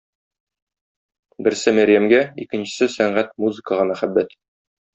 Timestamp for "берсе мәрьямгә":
1.47-2.23